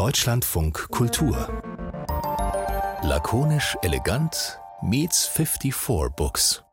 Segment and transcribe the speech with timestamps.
[0.00, 1.62] Deutschlandfunk Kultur.
[3.02, 6.64] Lakonisch elegant meets 54 Books.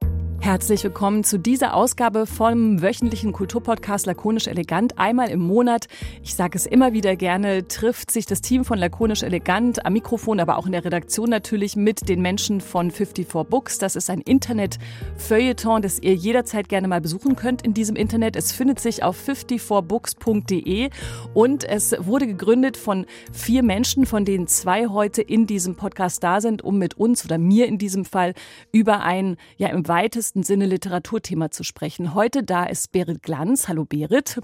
[0.47, 4.97] Herzlich willkommen zu dieser Ausgabe vom wöchentlichen Kulturpodcast Lakonisch Elegant.
[4.97, 5.88] Einmal im Monat,
[6.23, 10.40] ich sage es immer wieder gerne, trifft sich das Team von Lakonisch Elegant am Mikrofon,
[10.40, 13.78] aber auch in der Redaktion natürlich mit den Menschen von 54 Books.
[13.78, 18.38] Das ist ein Internet-Feuilleton, das ihr jederzeit gerne mal besuchen könnt in diesem Internet.
[18.38, 20.91] Es findet sich auf 54books.de
[21.34, 26.40] und es wurde gegründet von vier Menschen, von denen zwei heute in diesem Podcast da
[26.40, 28.34] sind, um mit uns oder mir in diesem Fall
[28.72, 32.14] über ein, ja im weitesten weitesten Sinne Literaturthema zu sprechen.
[32.14, 33.68] Heute da ist Berit Glanz.
[33.68, 34.40] Hallo Berit.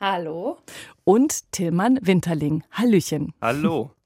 [0.00, 0.56] Hallo.
[1.04, 2.64] Und Tillmann Winterling.
[2.72, 3.34] Hallöchen.
[3.42, 3.90] Hallo.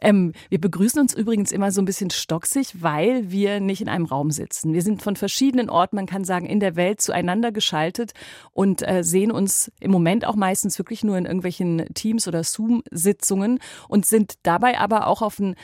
[0.00, 4.06] Ähm, wir begrüßen uns übrigens immer so ein bisschen stocksig, weil wir nicht in einem
[4.06, 4.72] Raum sitzen.
[4.72, 8.12] Wir sind von verschiedenen Orten, man kann sagen, in der Welt zueinander geschaltet
[8.52, 13.60] und äh, sehen uns im Moment auch meistens wirklich nur in irgendwelchen Teams oder Zoom-Sitzungen
[13.88, 15.54] und sind dabei aber auch auf ein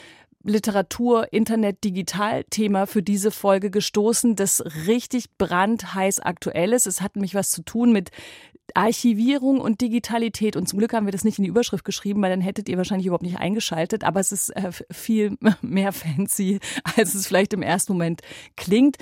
[0.44, 6.86] Literatur, Internet, Digital-Thema für diese Folge gestoßen, das richtig brandheiß aktuell ist.
[6.86, 8.10] Es hat nämlich was zu tun mit
[8.74, 10.56] Archivierung und Digitalität.
[10.56, 12.76] Und zum Glück haben wir das nicht in die Überschrift geschrieben, weil dann hättet ihr
[12.76, 14.04] wahrscheinlich überhaupt nicht eingeschaltet.
[14.04, 16.60] Aber es ist äh, viel mehr fancy,
[16.96, 18.20] als es vielleicht im ersten Moment
[18.56, 18.96] klingt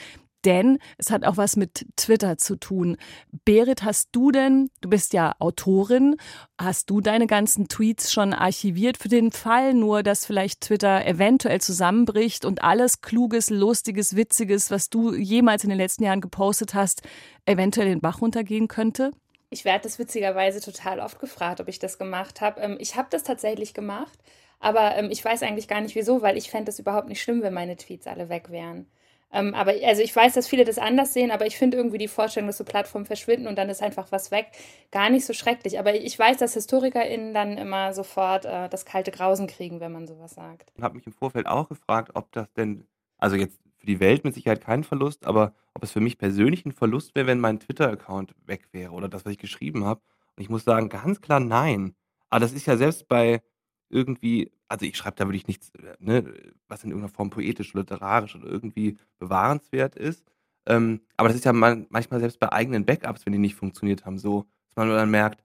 [0.47, 2.97] denn es hat auch was mit Twitter zu tun.
[3.45, 6.17] Berit, hast du denn, du bist ja Autorin,
[6.57, 11.61] hast du deine ganzen Tweets schon archiviert für den Fall, nur dass vielleicht Twitter eventuell
[11.61, 17.03] zusammenbricht und alles Kluges, Lustiges, Witziges, was du jemals in den letzten Jahren gepostet hast,
[17.45, 19.11] eventuell den Bach runtergehen könnte?
[19.51, 22.61] Ich werde das witzigerweise total oft gefragt, ob ich das gemacht habe.
[22.61, 24.19] Ähm, ich habe das tatsächlich gemacht,
[24.61, 27.43] aber ähm, ich weiß eigentlich gar nicht wieso, weil ich fände es überhaupt nicht schlimm,
[27.43, 28.87] wenn meine Tweets alle weg wären.
[29.33, 32.09] Ähm, aber also ich weiß, dass viele das anders sehen, aber ich finde irgendwie die
[32.09, 34.53] Vorstellung, dass so Plattformen verschwinden und dann ist einfach was weg,
[34.93, 35.79] gar nicht so schrecklich.
[35.79, 40.07] Aber ich weiß, dass HistorikerInnen dann immer sofort äh, das kalte Grausen kriegen, wenn man
[40.07, 40.73] sowas sagt.
[40.77, 42.87] Ich habe mich im Vorfeld auch gefragt, ob das denn,
[43.19, 46.65] also jetzt für die Welt mit Sicherheit kein Verlust, aber ob es für mich persönlich
[46.65, 50.01] ein Verlust wäre, wenn mein Twitter-Account weg wäre oder das, was ich geschrieben habe.
[50.37, 51.95] Und ich muss sagen, ganz klar nein.
[52.31, 53.43] Aber das ist ja selbst bei
[53.89, 56.25] irgendwie, also ich schreibe da wirklich nichts, ne,
[56.69, 60.25] was in irgendeiner Form poetisch, literarisch oder irgendwie bewahrenswert ist.
[60.67, 64.05] Ähm, aber das ist ja man, manchmal selbst bei eigenen Backups, wenn die nicht funktioniert
[64.05, 65.45] haben, so, dass man dann merkt,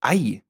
[0.00, 0.42] ei,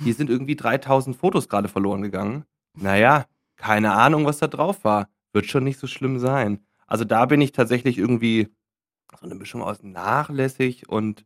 [0.00, 2.44] hier sind irgendwie 3000 Fotos gerade verloren gegangen.
[2.74, 5.08] Naja, keine Ahnung, was da drauf war.
[5.32, 6.64] Wird schon nicht so schlimm sein.
[6.86, 8.48] Also da bin ich tatsächlich irgendwie
[9.18, 11.24] so eine Mischung aus nachlässig und,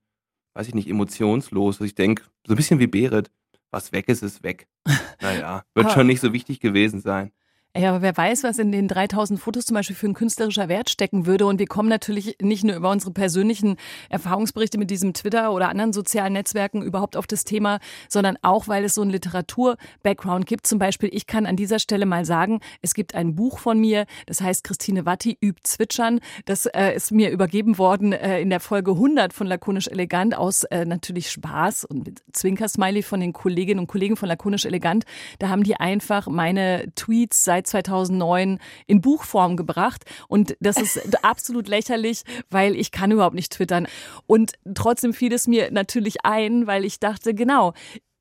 [0.54, 1.76] weiß ich nicht, emotionslos.
[1.76, 3.30] Also ich denke, so ein bisschen wie Berit,
[3.70, 4.68] was weg ist, ist weg.
[5.22, 5.90] Naja, wird ah.
[5.90, 7.30] schon nicht so wichtig gewesen sein.
[7.76, 10.90] Ja, aber wer weiß, was in den 3000 Fotos zum Beispiel für ein künstlerischer Wert
[10.90, 11.46] stecken würde.
[11.46, 13.76] Und wir kommen natürlich nicht nur über unsere persönlichen
[14.08, 17.78] Erfahrungsberichte mit diesem Twitter oder anderen sozialen Netzwerken überhaupt auf das Thema,
[18.08, 20.66] sondern auch, weil es so einen Literatur-Background gibt.
[20.66, 24.06] Zum Beispiel, ich kann an dieser Stelle mal sagen, es gibt ein Buch von mir,
[24.26, 26.18] das heißt Christine Watti übt Zwitschern.
[26.46, 30.64] Das äh, ist mir übergeben worden äh, in der Folge 100 von Lakonisch Elegant aus
[30.64, 35.04] äh, natürlich Spaß und Zwinker-Smiley von den Kolleginnen und Kollegen von Lakonisch Elegant.
[35.38, 40.04] Da haben die einfach meine Tweets seit seit 2009 in Buchform gebracht.
[40.28, 43.86] Und das ist absolut lächerlich, weil ich kann überhaupt nicht twittern.
[44.26, 47.72] Und trotzdem fiel es mir natürlich ein, weil ich dachte, genau,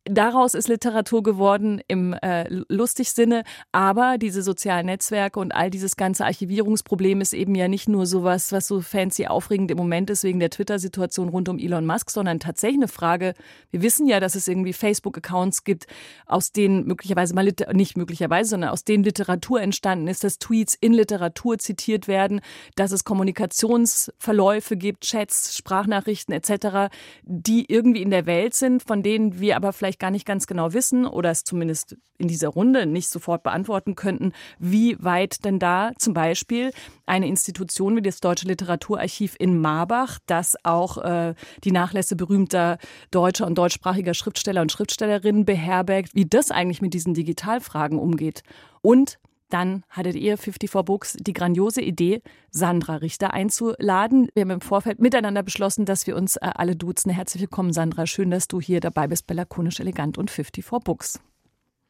[0.09, 5.95] daraus ist Literatur geworden im äh, lustig Sinne, aber diese sozialen Netzwerke und all dieses
[5.95, 10.23] ganze Archivierungsproblem ist eben ja nicht nur sowas, was so fancy aufregend im Moment ist
[10.23, 13.33] wegen der Twitter-Situation rund um Elon Musk, sondern tatsächlich eine Frage.
[13.71, 15.85] Wir wissen ja, dass es irgendwie Facebook-Accounts gibt,
[16.25, 20.93] aus denen möglicherweise mal nicht möglicherweise, sondern aus denen Literatur entstanden ist, dass Tweets in
[20.93, 22.41] Literatur zitiert werden,
[22.75, 26.91] dass es Kommunikationsverläufe gibt, Chats, Sprachnachrichten etc.,
[27.23, 30.73] die irgendwie in der Welt sind, von denen wir aber vielleicht gar nicht ganz genau
[30.73, 35.91] wissen oder es zumindest in dieser Runde nicht sofort beantworten könnten, wie weit denn da
[35.97, 36.71] zum Beispiel
[37.05, 41.33] eine Institution wie das Deutsche Literaturarchiv in Marbach, das auch äh,
[41.63, 42.77] die Nachlässe berühmter
[43.11, 48.44] deutscher und deutschsprachiger Schriftsteller und Schriftstellerinnen beherbergt, wie das eigentlich mit diesen Digitalfragen umgeht.
[48.81, 49.19] Und
[49.50, 54.30] dann hattet ihr 54 Books die grandiose Idee, Sandra Richter einzuladen.
[54.34, 57.12] Wir haben im Vorfeld miteinander beschlossen, dass wir uns äh, alle duzen.
[57.12, 58.06] Herzlich willkommen, Sandra.
[58.06, 61.19] Schön, dass du hier dabei bist bei Lakonisch Elegant und 54 Books.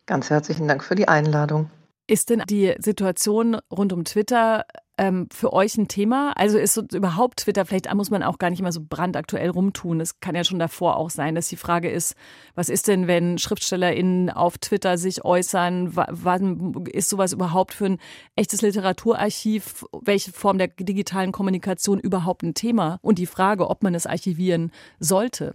[0.05, 1.69] Ganz herzlichen Dank für die Einladung.
[2.07, 4.65] Ist denn die Situation rund um Twitter
[4.99, 6.33] ähm, für euch ein Thema?
[6.35, 10.01] Also ist so überhaupt Twitter, vielleicht muss man auch gar nicht immer so brandaktuell rumtun.
[10.01, 12.15] Es kann ja schon davor auch sein, dass die Frage ist,
[12.53, 15.95] was ist denn, wenn SchriftstellerInnen auf Twitter sich äußern?
[15.95, 17.97] Wann ist sowas überhaupt für ein
[18.35, 19.85] echtes Literaturarchiv?
[20.01, 22.99] Welche Form der digitalen Kommunikation überhaupt ein Thema?
[23.01, 25.53] Und die Frage, ob man es archivieren sollte.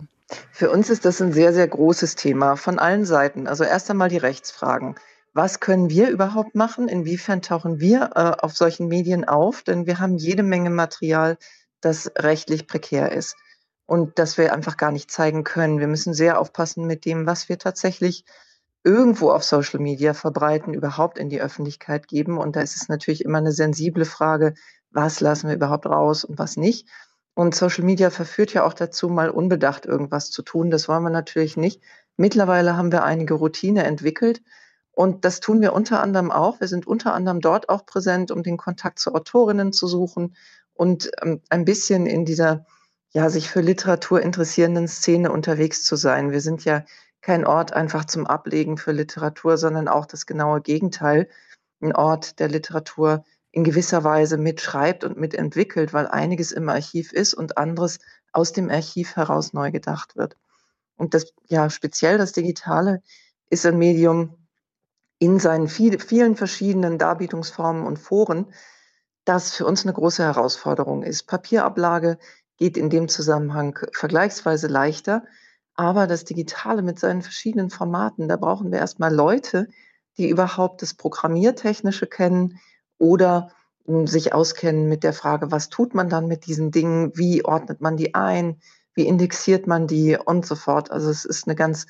[0.51, 3.47] Für uns ist das ein sehr, sehr großes Thema von allen Seiten.
[3.47, 4.97] Also erst einmal die Rechtsfragen.
[5.35, 6.87] Was können wir überhaupt machen?
[6.89, 9.63] Inwiefern tauchen wir äh, auf solchen Medien auf?
[9.63, 11.39] Denn wir haben jede Menge Material,
[11.81, 13.37] das rechtlich prekär ist
[13.87, 15.81] und das wir einfach gar nicht zeigen können.
[15.81, 18.25] Wir müssen sehr aufpassen mit dem, was wir tatsächlich
[18.85, 22.39] irgendwo auf Social Media verbreiten, überhaupt in die Öffentlichkeit geben.
[22.39, 24.55] Und da ist es natürlich immer eine sensible Frage,
[24.91, 26.89] was lassen wir überhaupt raus und was nicht.
[27.35, 30.71] Und Social Media verführt ja auch dazu, mal unbedacht irgendwas zu tun.
[30.71, 31.83] Das wollen wir natürlich nicht.
[32.17, 34.41] Mittlerweile haben wir einige Routine entwickelt.
[34.95, 36.61] Und das tun wir unter anderem auch.
[36.61, 40.37] Wir sind unter anderem dort auch präsent, um den Kontakt zu Autorinnen zu suchen
[40.73, 42.65] und ähm, ein bisschen in dieser,
[43.13, 46.31] ja, sich für Literatur interessierenden Szene unterwegs zu sein.
[46.31, 46.85] Wir sind ja
[47.21, 51.29] kein Ort einfach zum Ablegen für Literatur, sondern auch das genaue Gegenteil.
[51.81, 57.35] Ein Ort der Literatur, in gewisser Weise mitschreibt und mitentwickelt, weil einiges im Archiv ist
[57.35, 58.01] und anderes
[58.33, 60.37] aus dem Archiv heraus neu gedacht wird.
[60.97, 63.01] Und das, ja, speziell das Digitale
[63.51, 64.44] ist ein Medium
[65.19, 68.53] in seinen viel, vielen verschiedenen Darbietungsformen und Foren,
[69.25, 71.25] das für uns eine große Herausforderung ist.
[71.25, 72.19] Papierablage
[72.57, 75.25] geht in dem Zusammenhang vergleichsweise leichter,
[75.75, 79.69] aber das Digitale mit seinen verschiedenen Formaten, da brauchen wir erstmal Leute,
[80.19, 82.61] die überhaupt das Programmiertechnische kennen,
[82.99, 83.51] oder
[83.87, 87.81] hm, sich auskennen mit der Frage, was tut man dann mit diesen Dingen, wie ordnet
[87.81, 88.61] man die ein,
[88.95, 90.91] wie indexiert man die und so fort.
[90.91, 91.87] Also es ist ein ganz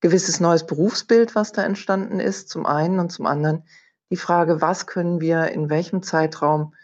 [0.00, 3.64] gewisses neues Berufsbild, was da entstanden ist, zum einen und zum anderen
[4.10, 6.74] die Frage, was können wir in welchem Zeitraum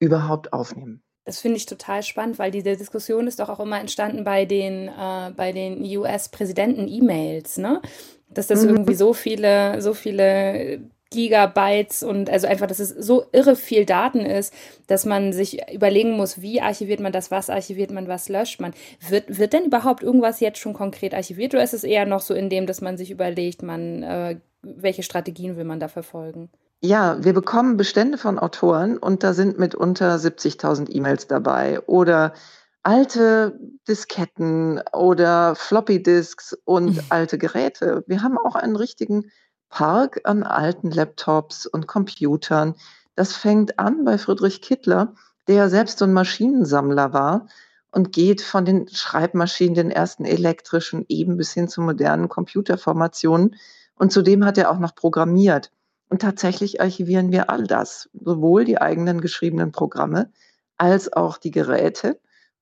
[0.00, 1.02] überhaupt aufnehmen.
[1.24, 4.88] Das finde ich total spannend, weil diese Diskussion ist doch auch immer entstanden bei den,
[4.88, 7.80] äh, bei den US-Präsidenten-E-Mails, ne?
[8.28, 8.70] Dass das mhm.
[8.70, 10.82] irgendwie so viele, so viele
[11.14, 14.52] Gigabytes und also einfach, dass es so irre viel Daten ist,
[14.88, 18.74] dass man sich überlegen muss, wie archiviert man das, was archiviert man, was löscht man.
[19.08, 22.34] Wird, wird denn überhaupt irgendwas jetzt schon konkret archiviert oder ist es eher noch so
[22.34, 26.50] in dem, dass man sich überlegt, man, äh, welche Strategien will man da verfolgen?
[26.80, 32.34] Ja, wir bekommen Bestände von Autoren und da sind mitunter 70.000 E-Mails dabei oder
[32.82, 33.58] alte
[33.88, 38.04] Disketten oder Floppy Disks und alte Geräte.
[38.06, 39.30] Wir haben auch einen richtigen
[39.74, 42.76] Park an alten Laptops und Computern.
[43.16, 45.14] Das fängt an bei Friedrich Kittler,
[45.48, 47.48] der ja selbst so ein Maschinensammler war
[47.90, 53.56] und geht von den Schreibmaschinen, den ersten elektrischen, eben bis hin zu modernen Computerformationen.
[53.96, 55.72] Und zudem hat er auch noch programmiert.
[56.08, 60.30] Und tatsächlich archivieren wir all das, sowohl die eigenen geschriebenen Programme
[60.78, 62.20] als auch die Geräte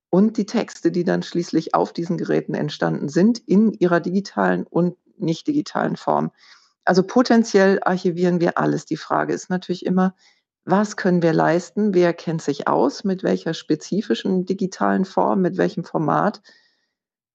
[0.09, 4.97] und die Texte, die dann schließlich auf diesen Geräten entstanden sind, in ihrer digitalen und
[5.19, 6.31] nicht digitalen Form.
[6.85, 8.85] Also potenziell archivieren wir alles.
[8.85, 10.15] Die Frage ist natürlich immer,
[10.65, 11.93] was können wir leisten?
[11.93, 13.03] Wer kennt sich aus?
[13.03, 15.41] Mit welcher spezifischen digitalen Form?
[15.41, 16.41] Mit welchem Format?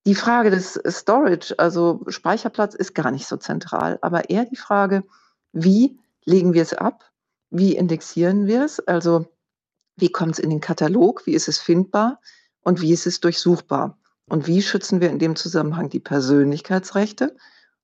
[0.07, 5.05] Die Frage des Storage, also Speicherplatz, ist gar nicht so zentral, aber eher die Frage,
[5.53, 7.11] wie legen wir es ab?
[7.51, 8.81] Wie indexieren wir es?
[8.81, 9.27] Also
[9.97, 11.27] wie kommt es in den Katalog?
[11.27, 12.21] Wie ist es findbar?
[12.63, 13.99] Und wie ist es durchsuchbar?
[14.29, 17.37] Und wie schützen wir in dem Zusammenhang die Persönlichkeitsrechte?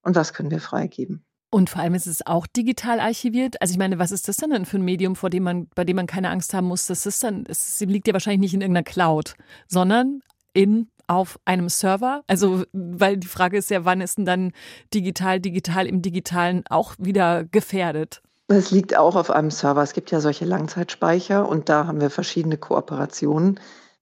[0.02, 1.24] Und was können wir freigeben?
[1.54, 3.62] Und vor allem ist es auch digital archiviert.
[3.62, 5.94] Also ich meine, was ist das denn für ein Medium, vor dem man, bei dem
[5.94, 6.88] man keine Angst haben muss?
[6.88, 9.36] Das ist dann, es liegt ja wahrscheinlich nicht in irgendeiner Cloud,
[9.68, 10.18] sondern
[10.52, 12.24] in auf einem Server?
[12.26, 14.50] Also, weil die Frage ist ja, wann ist denn dann
[14.92, 18.20] digital, digital im Digitalen auch wieder gefährdet?
[18.48, 19.84] Es liegt auch auf einem Server.
[19.84, 23.60] Es gibt ja solche Langzeitspeicher und da haben wir verschiedene Kooperationen,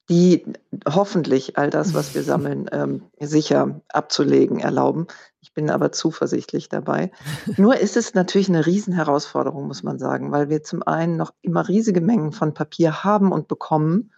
[0.08, 0.44] die
[0.86, 5.06] hoffentlich all das, was wir sammeln, ähm, sicher abzulegen erlauben.
[5.40, 7.12] Ich bin aber zuversichtlich dabei.
[7.56, 11.68] Nur ist es natürlich eine Riesenherausforderung, muss man sagen, weil wir zum einen noch immer
[11.68, 14.12] riesige Mengen von Papier haben und bekommen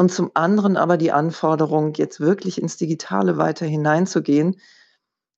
[0.00, 4.56] und zum anderen aber die Anforderung, jetzt wirklich ins Digitale weiter hineinzugehen,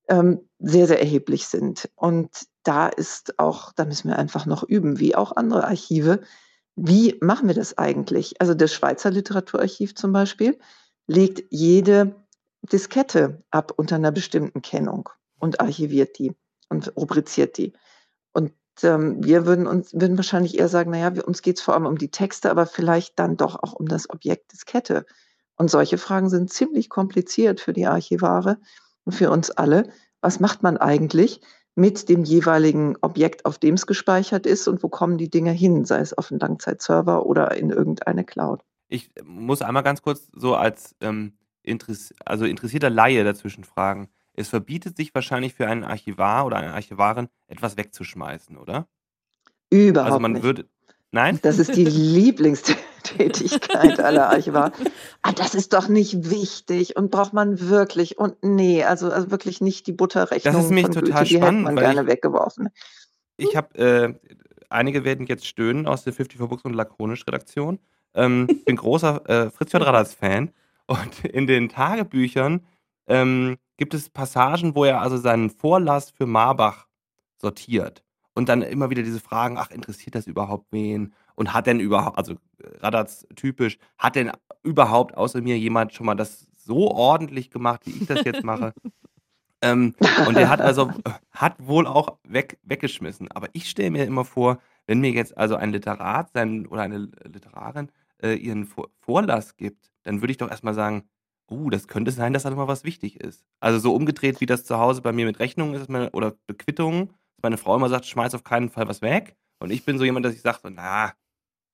[0.09, 1.91] ähm, sehr, sehr erheblich sind.
[1.97, 2.31] Und
[2.63, 6.21] da ist auch, da müssen wir einfach noch üben, wie auch andere Archive.
[6.77, 8.41] Wie machen wir das eigentlich?
[8.41, 10.59] Also das Schweizer Literaturarchiv zum Beispiel
[11.07, 12.15] legt jede
[12.63, 16.35] Diskette ab unter einer bestimmten Kennung und archiviert die
[16.69, 17.73] und rubriziert die.
[18.33, 18.53] Und
[18.83, 21.87] ähm, wir würden uns würden wahrscheinlich eher sagen, naja, wir, uns geht es vor allem
[21.87, 25.05] um die Texte, aber vielleicht dann doch auch um das Objekt Diskette.
[25.57, 28.59] Und solche Fragen sind ziemlich kompliziert für die Archivare
[29.05, 29.91] und für uns alle.
[30.21, 31.41] Was macht man eigentlich
[31.75, 35.85] mit dem jeweiligen Objekt, auf dem es gespeichert ist und wo kommen die Dinge hin,
[35.85, 38.61] sei es auf einen Langzeitserver oder in irgendeine Cloud?
[38.89, 44.09] Ich muss einmal ganz kurz so als ähm, Interess also interessierter Laie dazwischen fragen.
[44.35, 48.87] Es verbietet sich wahrscheinlich für einen Archivar oder eine Archivarin, etwas wegzuschmeißen, oder?
[49.71, 50.43] Überhaupt also man nicht.
[50.43, 50.67] Würde,
[51.13, 51.39] Nein?
[51.43, 54.73] Das ist die Lieblingstätigkeit aller Archivar.
[55.23, 59.61] Ah, das ist doch nicht wichtig und braucht man wirklich und nee, also, also wirklich
[59.61, 62.09] nicht die Butterrechnung Das ist von total Goethe, die hätte spannend, man weil gerne ich
[62.09, 62.71] weggeworfen.
[63.37, 64.15] ich habe, äh
[64.73, 67.79] einige werden jetzt stöhnen aus der 54 Books und Lakonisch-Redaktion.
[68.15, 70.51] Ähm, ich bin großer äh, Fritz Raddatz-Fan
[70.87, 72.67] und in den Tagebüchern
[73.07, 76.87] ähm, gibt es Passagen, wo er also seinen Vorlass für Marbach
[77.41, 78.03] sortiert.
[78.35, 81.13] Und dann immer wieder diese Fragen, ach, interessiert das überhaupt wen?
[81.35, 82.37] Und hat denn überhaupt, also
[82.81, 87.91] Radatz typisch, hat denn überhaupt außer mir jemand schon mal das so ordentlich gemacht, wie
[87.91, 88.73] ich das jetzt mache?
[89.63, 89.95] ähm,
[90.27, 90.91] und der hat also,
[91.31, 93.31] hat wohl auch weg, weggeschmissen.
[93.33, 97.11] Aber ich stelle mir immer vor, wenn mir jetzt also ein Literat sein, oder eine
[97.25, 97.91] Literarin
[98.23, 101.05] äh, ihren Vor Vorlass gibt, dann würde ich doch erstmal sagen,
[101.51, 103.45] uh, das könnte sein, dass da nochmal was wichtig ist.
[103.61, 107.11] Also so umgedreht, wie das zu Hause bei mir mit Rechnungen ist oder Bequittungen,
[107.43, 109.37] meine Frau immer sagt, schmeiß auf keinen Fall was weg.
[109.59, 111.13] Und ich bin so jemand, dass ich sage, so, na,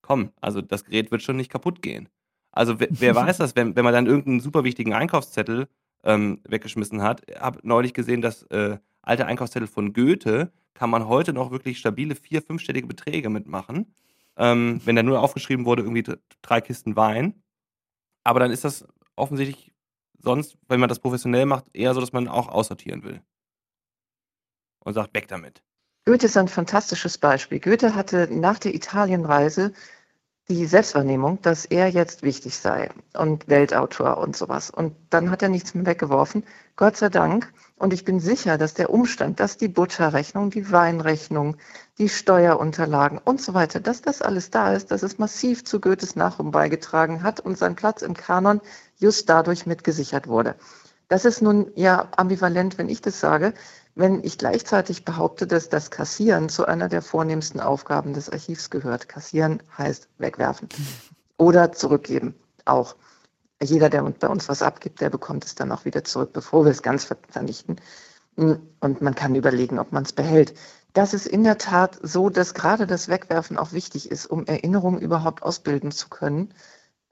[0.03, 2.09] komm, also das Gerät wird schon nicht kaputt gehen.
[2.53, 5.69] Also wer, wer weiß das, wenn, wenn man dann irgendeinen super wichtigen Einkaufszettel
[6.05, 7.23] ähm, weggeschmissen hat.
[7.29, 11.79] Ich habe neulich gesehen, dass äh, alte Einkaufszettel von Goethe kann man heute noch wirklich
[11.79, 13.95] stabile vier-, fünfstellige Beträge mitmachen.
[14.37, 16.05] Ähm, wenn da nur aufgeschrieben wurde, irgendwie
[16.43, 17.43] drei Kisten Wein.
[18.23, 19.73] Aber dann ist das offensichtlich
[20.21, 23.21] sonst, wenn man das professionell macht, eher so, dass man auch aussortieren will.
[24.89, 25.61] Und sagt, weg damit.
[26.07, 27.61] Goethe ist ein fantastisches Beispiel.
[27.61, 29.75] Goethe hatte nach der Italienreise
[30.49, 34.71] die Selbstwahrnehmung, dass er jetzt wichtig sei und Weltautor und sowas.
[34.71, 36.43] Und dann hat er nichts mehr weggeworfen.
[36.77, 37.53] Gott sei Dank.
[37.77, 41.59] Und ich bin sicher, dass der Umstand, dass die Butterrechnung, die Weinrechnung,
[41.99, 46.17] die Steuerunterlagen und so weiter, dass das alles da ist, dass es massiv zu Goethes
[46.17, 48.63] Nachruhm beigetragen hat und sein Platz im Kanon
[48.97, 50.55] just dadurch mitgesichert wurde.
[51.09, 53.55] Das ist nun ja ambivalent, wenn ich das sage,
[53.99, 59.09] wenn ich gleichzeitig behaupte, dass das Kassieren zu einer der vornehmsten Aufgaben des Archivs gehört.
[59.09, 60.69] Kassieren heißt wegwerfen
[61.37, 62.95] oder zurückgeben auch.
[63.61, 66.71] Jeder, der bei uns was abgibt, der bekommt es dann auch wieder zurück, bevor wir
[66.71, 67.81] es ganz vernichten.
[68.37, 70.55] Und man kann überlegen, ob man es behält.
[70.93, 75.01] Das ist in der Tat so, dass gerade das Wegwerfen auch wichtig ist, um Erinnerungen
[75.01, 76.55] überhaupt ausbilden zu können.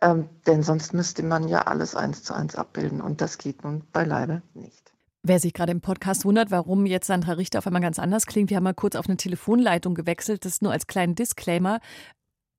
[0.00, 3.82] Ähm, denn sonst müsste man ja alles eins zu eins abbilden und das geht nun
[3.92, 4.95] beileibe nicht.
[5.28, 8.48] Wer sich gerade im Podcast wundert, warum jetzt Sandra Richter auf einmal ganz anders klingt,
[8.48, 11.80] wir haben mal kurz auf eine Telefonleitung gewechselt, das nur als kleinen Disclaimer.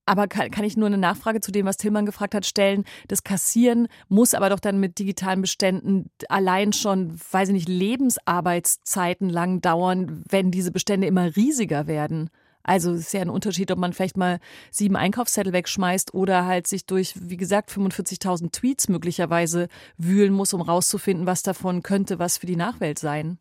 [0.06, 2.84] Aber kann, kann, ich nur eine Nachfrage zu dem, was Tillmann gefragt hat, stellen?
[3.08, 9.30] Das Kassieren muss aber doch dann mit digitalen Beständen allein schon, weiß ich nicht, Lebensarbeitszeiten
[9.30, 12.30] lang dauern, wenn diese Bestände immer riesiger werden.
[12.68, 14.40] Also es ist ja ein Unterschied, ob man vielleicht mal
[14.72, 20.62] sieben Einkaufszettel wegschmeißt oder halt sich durch, wie gesagt, 45.000 Tweets möglicherweise wühlen muss, um
[20.62, 23.40] rauszufinden, was davon könnte was für die Nachwelt sein.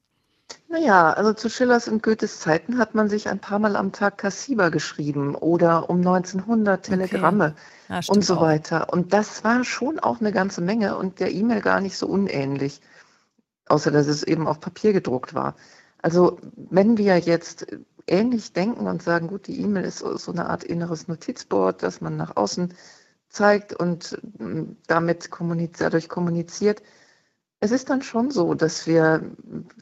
[0.68, 4.18] Naja, also zu Schillers und Goethes Zeiten hat man sich ein paar Mal am Tag
[4.18, 7.54] Kassiber geschrieben oder um 1900 Telegramme
[7.88, 8.00] okay.
[8.06, 8.42] ja, und so auch.
[8.42, 8.92] weiter.
[8.92, 12.80] Und das war schon auch eine ganze Menge und der E-Mail gar nicht so unähnlich,
[13.66, 15.56] außer dass es eben auf Papier gedruckt war.
[16.00, 17.66] Also wenn wir jetzt
[18.06, 22.16] ähnlich denken und sagen, gut, die E-Mail ist so, eine Art inneres Notizboard, das man
[22.16, 22.74] nach außen
[23.28, 26.82] zeigt und mm, damit kommuniz dadurch kommuniziert.
[27.60, 29.30] Es ist dann schon so, dass wir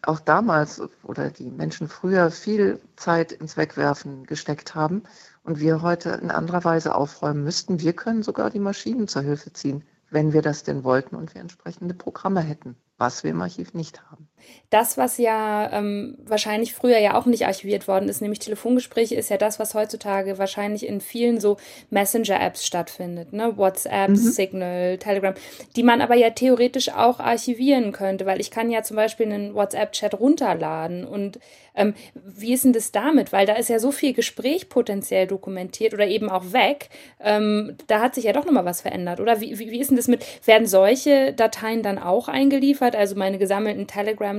[0.03, 5.03] auch damals oder die Menschen früher viel Zeit ins Wegwerfen gesteckt haben
[5.43, 7.81] und wir heute in anderer Weise aufräumen müssten.
[7.81, 11.41] Wir können sogar die Maschinen zur Hilfe ziehen, wenn wir das denn wollten und wir
[11.41, 14.29] entsprechende Programme hätten was wir im Archiv nicht haben.
[14.71, 19.31] Das, was ja ähm, wahrscheinlich früher ja auch nicht archiviert worden ist, nämlich Telefongespräche, ist
[19.31, 21.59] ja das, was heutzutage wahrscheinlich in vielen so
[21.91, 23.33] Messenger-Apps stattfindet.
[23.33, 23.57] Ne?
[23.57, 24.17] WhatsApp, mhm.
[24.17, 25.35] Signal, Telegram,
[25.77, 29.55] die man aber ja theoretisch auch archivieren könnte, weil ich kann ja zum Beispiel einen
[29.55, 31.05] WhatsApp-Chat runterladen.
[31.05, 31.39] Und
[31.77, 33.33] ähm, wie ist denn das damit?
[33.33, 36.89] Weil da ist ja so viel Gespräch potenziell dokumentiert oder eben auch weg.
[37.21, 39.41] Ähm, da hat sich ja doch nochmal was verändert, oder?
[39.41, 42.65] Wie, wie, wie ist denn das mit, werden solche Dateien dann auch eingeliefert?
[42.65, 43.87] geliefert, also meine gesammelten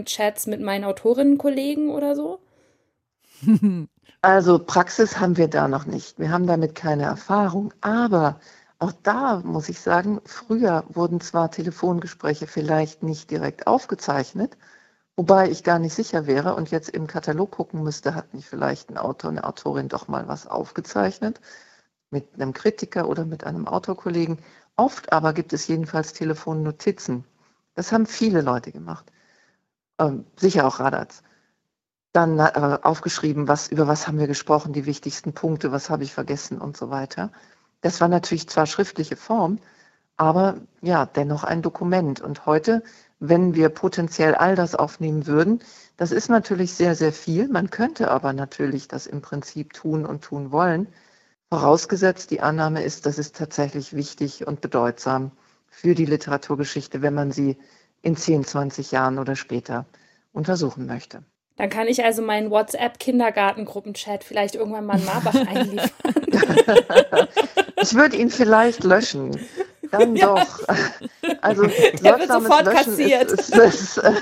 [0.03, 2.39] Telegram-Chats mit meinen Autorinnenkollegen oder so?
[4.21, 6.17] Also Praxis haben wir da noch nicht.
[6.17, 8.39] Wir haben damit keine Erfahrung, aber
[8.79, 14.57] auch da muss ich sagen, früher wurden zwar Telefongespräche vielleicht nicht direkt aufgezeichnet,
[15.15, 18.89] wobei ich gar nicht sicher wäre und jetzt im Katalog gucken müsste, hat nicht vielleicht
[18.89, 21.39] ein Autor, eine Autorin doch mal was aufgezeichnet
[22.09, 24.39] mit einem Kritiker oder mit einem Autorkollegen.
[24.75, 27.25] Oft aber gibt es jedenfalls Telefonnotizen.
[27.75, 29.11] Das haben viele Leute gemacht.
[29.99, 31.23] Ähm, sicher auch Radatz.
[32.11, 36.13] Dann äh, aufgeschrieben, was, über was haben wir gesprochen, die wichtigsten Punkte, was habe ich
[36.13, 37.31] vergessen und so weiter.
[37.81, 39.59] Das war natürlich zwar schriftliche Form,
[40.17, 42.21] aber ja, dennoch ein Dokument.
[42.21, 42.83] Und heute,
[43.19, 45.61] wenn wir potenziell all das aufnehmen würden,
[45.97, 47.47] das ist natürlich sehr, sehr viel.
[47.47, 50.87] Man könnte aber natürlich das im Prinzip tun und tun wollen.
[51.49, 55.31] Vorausgesetzt, die Annahme ist, das ist tatsächlich wichtig und bedeutsam
[55.69, 57.57] für die Literaturgeschichte, wenn man sie
[58.05, 59.85] in 10, 20 Jahren oder später
[60.31, 61.23] untersuchen möchte.
[61.57, 65.89] Dann kann ich also meinen WhatsApp-Kindergartengruppenchat vielleicht irgendwann mal in Marbach einliefern.
[67.81, 69.39] ich würde ihn vielleicht löschen.
[69.89, 70.35] Dann ja.
[70.35, 70.67] doch.
[71.41, 73.31] Also Der wird sofort löschen kassiert.
[73.31, 74.13] Ist, ist, ist, äh,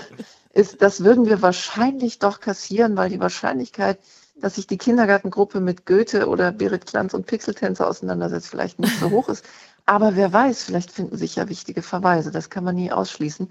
[0.54, 4.00] ist, das würden wir wahrscheinlich doch kassieren, weil die Wahrscheinlichkeit,
[4.36, 9.10] dass sich die Kindergartengruppe mit Goethe oder Berit Glanz und Pixeltänzer auseinandersetzt, vielleicht nicht so
[9.10, 9.44] hoch ist.
[9.86, 12.32] Aber wer weiß, vielleicht finden sich ja wichtige Verweise.
[12.32, 13.50] Das kann man nie ausschließen.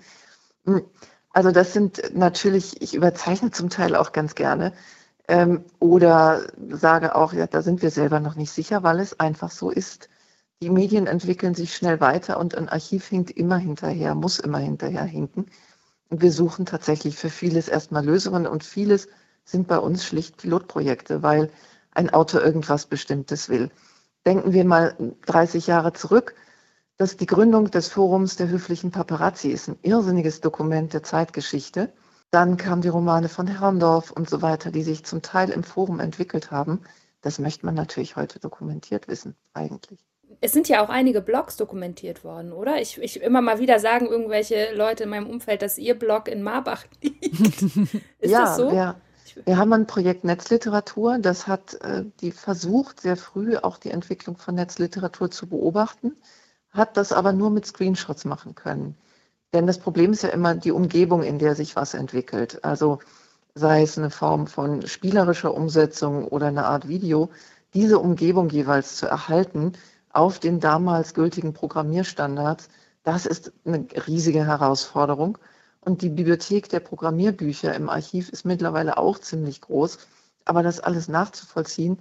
[0.65, 0.83] Hm.
[1.31, 4.73] Also das sind natürlich, ich überzeichne zum Teil auch ganz gerne
[5.29, 9.51] ähm, oder sage auch, ja, da sind wir selber noch nicht sicher, weil es einfach
[9.51, 10.09] so ist.
[10.61, 15.05] Die Medien entwickeln sich schnell weiter und ein Archiv hinkt immer hinterher, muss immer hinterher
[15.05, 15.47] hinken.
[16.11, 19.09] Wir suchen tatsächlich für vieles erstmal Lösungen und vieles
[19.45, 21.51] sind bei uns schlicht Pilotprojekte, weil
[21.93, 23.71] ein Autor irgendwas Bestimmtes will.
[24.27, 24.95] Denken wir mal
[25.27, 26.35] 30 Jahre zurück
[26.97, 31.93] dass die Gründung des Forums der höflichen Paparazzi ist ein irrsinniges Dokument der Zeitgeschichte.
[32.31, 36.01] Dann kamen die Romane von Herrndorf und so weiter, die sich zum Teil im Forum
[36.01, 36.81] entwickelt haben.
[37.21, 39.99] Das möchte man natürlich heute dokumentiert wissen, eigentlich.
[40.41, 42.81] Es sind ja auch einige Blogs dokumentiert worden, oder?
[42.81, 46.43] Ich, ich immer mal wieder sagen irgendwelche Leute in meinem Umfeld, dass ihr Blog in
[46.43, 47.63] Marbach liegt.
[47.63, 48.73] ist ja, das so?
[48.73, 48.97] Wir,
[49.45, 54.37] wir haben ein Projekt Netzliteratur, das hat äh, die versucht, sehr früh auch die Entwicklung
[54.37, 56.17] von Netzliteratur zu beobachten
[56.73, 58.97] hat das aber nur mit Screenshots machen können.
[59.53, 62.65] Denn das Problem ist ja immer die Umgebung, in der sich was entwickelt.
[62.65, 63.01] Also
[63.55, 67.31] sei es eine Form von spielerischer Umsetzung oder eine Art Video,
[67.75, 69.73] diese Umgebung jeweils zu erhalten
[70.11, 72.69] auf den damals gültigen Programmierstandards,
[73.03, 75.39] das ist eine riesige Herausforderung.
[75.81, 79.99] Und die Bibliothek der Programmierbücher im Archiv ist mittlerweile auch ziemlich groß.
[80.45, 81.99] Aber das alles nachzuvollziehen,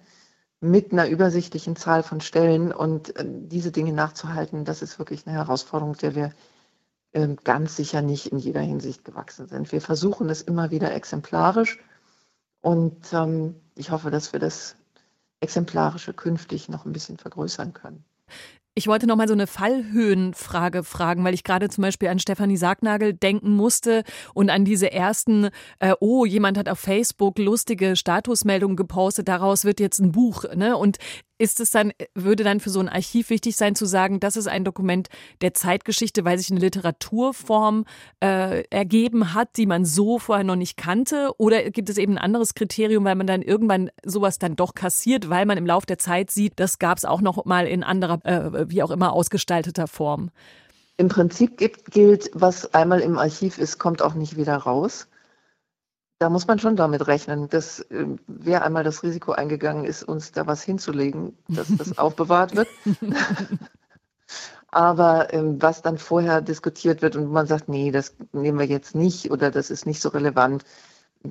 [0.61, 5.35] mit einer übersichtlichen Zahl von Stellen und äh, diese Dinge nachzuhalten, das ist wirklich eine
[5.35, 6.31] Herausforderung, der wir
[7.13, 9.71] äh, ganz sicher nicht in jeder Hinsicht gewachsen sind.
[9.71, 11.79] Wir versuchen es immer wieder exemplarisch
[12.61, 14.75] und ähm, ich hoffe, dass wir das
[15.39, 18.05] Exemplarische künftig noch ein bisschen vergrößern können.
[18.73, 22.55] Ich wollte noch mal so eine Fallhöhenfrage fragen, weil ich gerade zum Beispiel an Stefanie
[22.55, 28.77] Sargnagel denken musste und an diese ersten, äh, oh, jemand hat auf Facebook lustige Statusmeldungen
[28.77, 30.45] gepostet, daraus wird jetzt ein Buch.
[30.55, 30.77] Ne?
[30.77, 30.99] Und
[31.41, 34.47] ist es dann, würde dann für so ein Archiv wichtig sein zu sagen, das ist
[34.47, 35.09] ein Dokument
[35.41, 37.85] der Zeitgeschichte, weil sich eine Literaturform
[38.23, 41.31] äh, ergeben hat, die man so vorher noch nicht kannte?
[41.39, 45.29] Oder gibt es eben ein anderes Kriterium, weil man dann irgendwann sowas dann doch kassiert,
[45.29, 48.23] weil man im Laufe der Zeit sieht, das gab es auch noch mal in anderer,
[48.23, 50.29] äh, wie auch immer, ausgestalteter Form?
[50.97, 51.57] Im Prinzip
[51.89, 55.07] gilt, was einmal im Archiv ist, kommt auch nicht wieder raus.
[56.21, 60.31] Da muss man schon damit rechnen, dass äh, wer einmal das Risiko eingegangen ist, uns
[60.31, 62.67] da was hinzulegen, dass das aufbewahrt wird.
[64.69, 68.93] Aber ähm, was dann vorher diskutiert wird und man sagt, nee, das nehmen wir jetzt
[68.93, 70.63] nicht oder das ist nicht so relevant,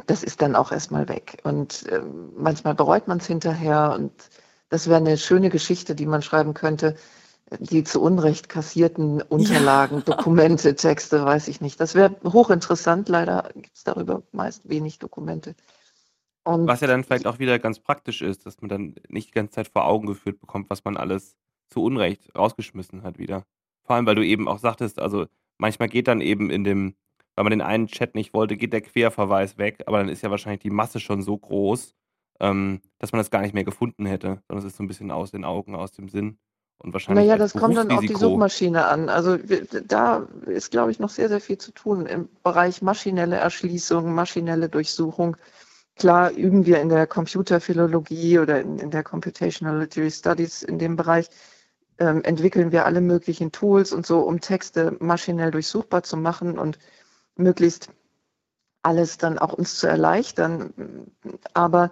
[0.07, 1.38] das ist dann auch erstmal weg.
[1.44, 4.11] Und ähm, manchmal bereut man es hinterher und
[4.70, 6.96] das wäre eine schöne Geschichte, die man schreiben könnte
[7.58, 10.02] die zu Unrecht kassierten Unterlagen, ja.
[10.04, 11.80] Dokumente, Texte, weiß ich nicht.
[11.80, 13.08] Das wäre hochinteressant.
[13.08, 15.54] Leider gibt es darüber meist wenig Dokumente.
[16.44, 19.34] Und was ja dann vielleicht auch wieder ganz praktisch ist, dass man dann nicht die
[19.34, 21.36] ganze Zeit vor Augen geführt bekommt, was man alles
[21.68, 23.44] zu Unrecht rausgeschmissen hat wieder.
[23.84, 25.26] Vor allem, weil du eben auch sagtest, also
[25.58, 26.94] manchmal geht dann eben in dem,
[27.34, 30.30] weil man den einen Chat nicht wollte, geht der Querverweis weg, aber dann ist ja
[30.30, 31.94] wahrscheinlich die Masse schon so groß,
[32.40, 35.10] ähm, dass man das gar nicht mehr gefunden hätte, sondern es ist so ein bisschen
[35.10, 36.38] aus den Augen, aus dem Sinn.
[36.82, 39.10] Und wahrscheinlich naja, das kommt dann auf die Suchmaschine an.
[39.10, 44.14] Also da ist, glaube ich, noch sehr, sehr viel zu tun im Bereich maschinelle Erschließung,
[44.14, 45.36] maschinelle Durchsuchung.
[45.96, 50.96] Klar üben wir in der Computerphilologie oder in, in der Computational Literary Studies in dem
[50.96, 51.28] Bereich,
[51.98, 56.78] ähm, entwickeln wir alle möglichen Tools und so, um Texte maschinell durchsuchbar zu machen und
[57.36, 57.90] möglichst
[58.82, 60.72] alles dann auch uns zu erleichtern.
[61.52, 61.90] Aber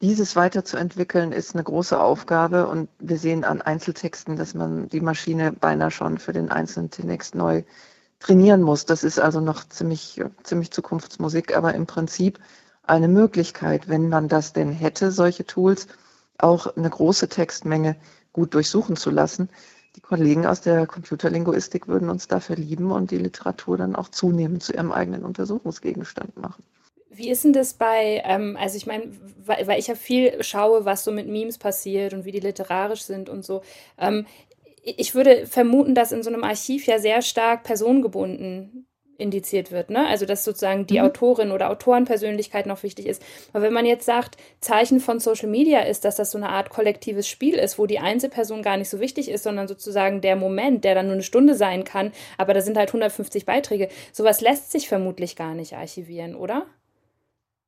[0.00, 5.52] dieses weiterzuentwickeln ist eine große Aufgabe und wir sehen an Einzeltexten, dass man die Maschine
[5.52, 7.64] beinahe schon für den einzelnen Text neu
[8.20, 8.86] trainieren muss.
[8.86, 12.38] Das ist also noch ziemlich, ziemlich Zukunftsmusik, aber im Prinzip
[12.84, 15.88] eine Möglichkeit, wenn man das denn hätte, solche Tools,
[16.38, 17.96] auch eine große Textmenge
[18.32, 19.48] gut durchsuchen zu lassen.
[19.96, 24.62] Die Kollegen aus der Computerlinguistik würden uns dafür lieben und die Literatur dann auch zunehmend
[24.62, 26.62] zu ihrem eigenen Untersuchungsgegenstand machen.
[27.18, 29.10] Wie ist denn das bei, ähm, also ich meine,
[29.44, 33.02] weil, weil, ich ja viel schaue, was so mit Memes passiert und wie die literarisch
[33.02, 33.62] sind und so.
[33.98, 34.24] Ähm,
[34.84, 38.86] ich würde vermuten, dass in so einem Archiv ja sehr stark personengebunden
[39.18, 40.06] indiziert wird, ne?
[40.06, 41.06] Also dass sozusagen die Mhm.
[41.06, 43.20] Autorin oder Autorenpersönlichkeit noch wichtig ist.
[43.52, 46.70] Aber wenn man jetzt sagt, Zeichen von Social Media ist, dass das so eine Art
[46.70, 50.84] kollektives Spiel ist, wo die Einzelperson gar nicht so wichtig ist, sondern sozusagen der Moment,
[50.84, 53.88] der dann nur eine Stunde sein kann, aber da sind halt 150 Beiträge.
[54.12, 56.66] Sowas lässt sich vermutlich gar nicht archivieren, oder?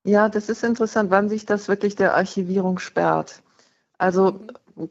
[0.04, 3.42] Ja, das ist interessant, wann sich das wirklich der Archivierung sperrt.
[3.98, 4.40] Also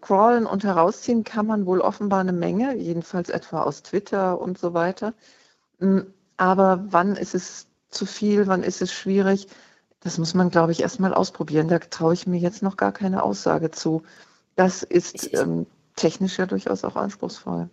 [0.02, 4.74] crawlen und herausziehen kann man wohl offenbar eine Menge, jedenfalls etwa aus Twitter und so
[4.74, 5.14] weiter.
[5.80, 6.02] Mm,
[6.38, 9.48] Aber wann ist es zu viel, wann ist es schwierig?
[10.02, 11.68] Das muss man, glaube ich, erst mal ausprobieren.
[11.70, 14.04] Da traue ich mir jetzt noch gar keine Aussage zu.
[14.56, 17.70] Das ist ähm, technisch ja durchaus auch anspruchsvoll.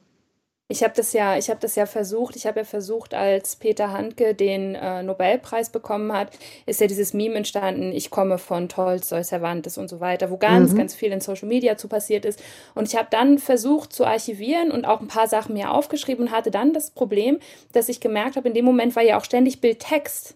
[0.68, 2.34] Ich habe das ja, ich habe das ja versucht.
[2.34, 6.30] Ich habe ja versucht, als Peter Handke den äh, Nobelpreis bekommen hat,
[6.66, 10.74] ist ja dieses Meme entstanden, ich komme von Tolstoi, Cervantes und so weiter, wo ganz,
[10.74, 10.74] Mhm.
[10.74, 12.42] ganz viel in Social Media zu passiert ist.
[12.74, 16.32] Und ich habe dann versucht zu archivieren und auch ein paar Sachen mir aufgeschrieben und
[16.32, 17.38] hatte dann das Problem,
[17.72, 20.34] dass ich gemerkt habe, in dem Moment, weil ja auch ständig Bild-Text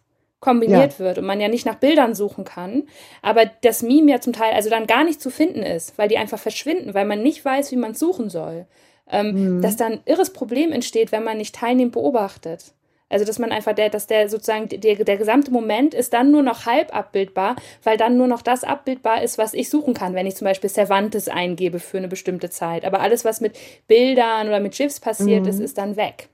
[0.64, 2.84] Ja, kombiniert wird und man ja nicht nach Bildern suchen kann,
[3.20, 6.16] aber das Meme ja zum Teil also dann gar nicht zu finden ist, weil die
[6.16, 8.66] einfach verschwinden, weil man nicht weiß, wie man es suchen soll
[9.10, 9.78] ähm, dass mhm.
[9.78, 12.72] da ein irres Problem entsteht, wenn man nicht teilnehmend beobachtet.
[13.12, 16.42] Also, dass man einfach der, dass der sozusagen, der, der gesamte Moment ist dann nur
[16.42, 20.26] noch halb abbildbar, weil dann nur noch das abbildbar ist, was ich suchen kann, wenn
[20.26, 22.84] ich zum Beispiel Cervantes eingebe für eine bestimmte Zeit.
[22.84, 25.64] Aber alles, was mit Bildern oder mit GIFs passiert ist, Mhm.
[25.64, 26.28] ist dann weg.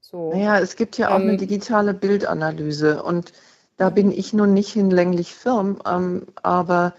[0.00, 0.32] So.
[0.34, 3.32] Naja, es gibt ja auch eine Ähm, digitale Bildanalyse und
[3.78, 6.94] da bin ich nun nicht hinlänglich firm, ähm, aber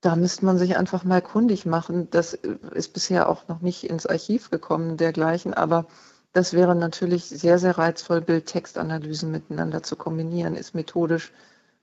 [0.00, 2.08] da müsste man sich einfach mal kundig machen.
[2.10, 5.86] Das äh, ist bisher auch noch nicht ins Archiv gekommen, dergleichen, aber
[6.32, 11.32] das wäre natürlich sehr, sehr reizvoll, Bild-Text-Analysen miteinander zu kombinieren, ist methodisch,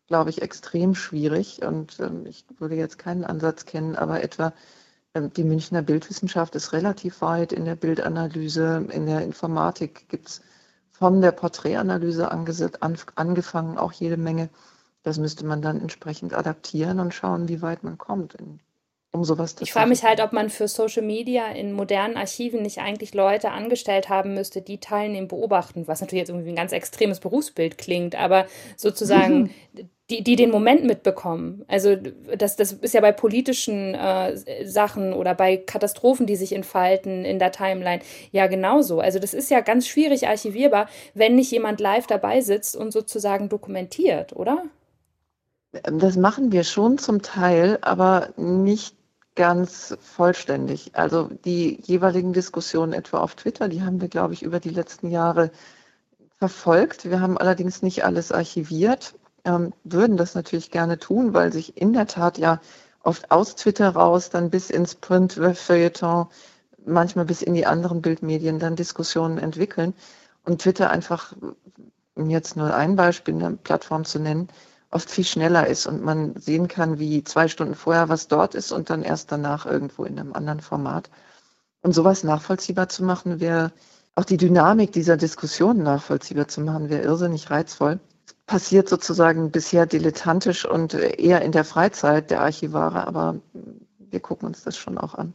[0.08, 4.54] glaube ich, extrem schwierig und ähm, ich würde jetzt keinen Ansatz kennen, aber etwa
[5.14, 10.42] ähm, die Münchner Bildwissenschaft ist relativ weit in der Bildanalyse, in der Informatik gibt es
[10.92, 14.50] von der Porträtanalyse angefangen auch jede Menge.
[15.04, 18.60] Das müsste man dann entsprechend adaptieren und schauen, wie weit man kommt, in,
[19.12, 22.80] um sowas Ich frage mich halt, ob man für Social Media in modernen Archiven nicht
[22.80, 27.20] eigentlich Leute angestellt haben müsste, die teilnehmen, beobachten, was natürlich jetzt irgendwie ein ganz extremes
[27.20, 29.52] Berufsbild klingt, aber sozusagen
[30.10, 31.66] die, die den Moment mitbekommen.
[31.68, 37.26] Also das, das ist ja bei politischen äh, Sachen oder bei Katastrophen, die sich entfalten
[37.26, 39.02] in der Timeline, ja genauso.
[39.02, 43.50] Also das ist ja ganz schwierig archivierbar, wenn nicht jemand live dabei sitzt und sozusagen
[43.50, 44.64] dokumentiert, oder?
[45.84, 48.96] Ähm, Das machen wir schon zum Teil, aber nicht
[49.36, 50.92] ganz vollständig.
[50.96, 55.12] Also die jeweiligen Diskussionen etwa auf Twitter, die haben wir, glaube ich, über die letzten
[55.12, 55.52] Jahre
[56.40, 57.10] verfolgt.
[57.10, 61.94] Wir haben allerdings nicht alles archiviert, ähm, würden das natürlich gerne tun, weil sich in
[61.94, 62.60] der Tat ja
[63.04, 66.28] oft aus Twitter raus, dann bis ins Print-Feuilleton,
[66.86, 69.94] manchmal bis in die anderen Bildmedien dann Diskussionen entwickeln.
[70.44, 71.34] Und Twitter einfach,
[72.16, 74.48] um jetzt nur ein Beispiel, eine Plattform zu nennen,
[74.90, 78.72] oft viel schneller ist und man sehen kann, wie zwei Stunden vorher was dort ist
[78.72, 81.10] und dann erst danach irgendwo in einem anderen Format.
[81.82, 83.72] Und sowas nachvollziehbar zu machen, wäre
[84.16, 88.00] auch die Dynamik dieser Diskussion nachvollziehbar zu machen, wäre irrsinnig reizvoll.
[88.46, 93.40] Passiert sozusagen bisher dilettantisch und eher in der Freizeit der Archivare, aber
[94.00, 95.34] wir gucken uns das schon auch an.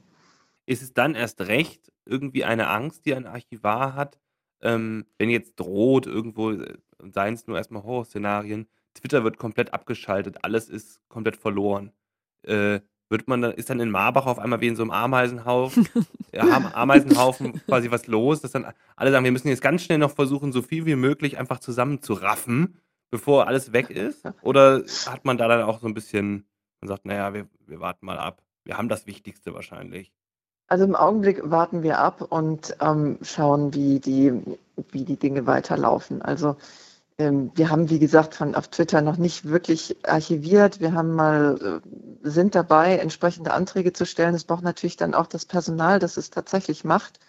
[0.67, 4.19] Ist es dann erst recht irgendwie eine Angst, die ein Archivar hat,
[4.63, 6.79] ähm, wenn jetzt droht, irgendwo, äh,
[7.13, 11.93] seien es nur erstmal Horrorszenarien, Twitter wird komplett abgeschaltet, alles ist komplett verloren.
[12.43, 15.87] Äh, wird man dann, ist dann in Marbach auf einmal wie in so einem Ameisenhaufen,
[16.39, 20.13] Am- Ameisenhaufen quasi was los, dass dann alle sagen, wir müssen jetzt ganz schnell noch
[20.13, 22.79] versuchen, so viel wie möglich einfach zusammenzuraffen,
[23.11, 24.25] bevor alles weg ist?
[24.41, 26.47] Oder hat man da dann auch so ein bisschen,
[26.81, 28.43] man sagt, naja, wir, wir warten mal ab.
[28.65, 30.13] Wir haben das Wichtigste wahrscheinlich.
[30.69, 34.33] Also im Augenblick warten wir ab und ähm, schauen, wie die,
[34.91, 36.23] wie die Dinge weiterlaufen.
[36.23, 36.57] Also
[37.55, 40.81] wir haben, wie gesagt, von auf Twitter noch nicht wirklich archiviert.
[40.81, 44.35] Wir haben mal, äh, sind dabei, entsprechende Anträge zu stellen.
[44.35, 47.21] Es braucht natürlich dann auch das Personal, das es tatsächlich macht.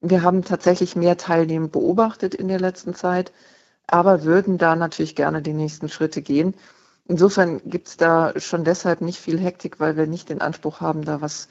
[0.00, 3.32] Wir haben tatsächlich mehr Teilnehmer beobachtet in der letzten Zeit,
[3.86, 6.54] aber würden da natürlich gerne die nächsten Schritte gehen.
[7.08, 11.04] Insofern gibt es da schon deshalb nicht viel Hektik, weil wir nicht den Anspruch haben,
[11.04, 11.48] da was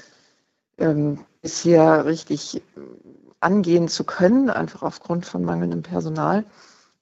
[0.77, 2.61] ähm, bisher richtig
[3.39, 6.45] angehen zu können, einfach aufgrund von mangelndem Personal.